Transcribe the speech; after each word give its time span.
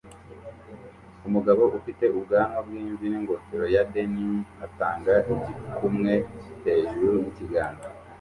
Umugabo 1.27 1.61
ufite 1.77 2.05
ubwanwa 2.17 2.57
bwimvi 2.67 3.05
ningofero 3.13 3.65
ya 3.75 3.83
denim 3.93 4.33
atanga 4.65 5.13
igikumwe 5.33 6.13
hejuru 6.63 7.11
yikiganza 7.23 7.87